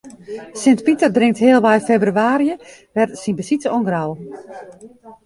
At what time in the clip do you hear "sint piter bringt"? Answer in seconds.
0.59-1.41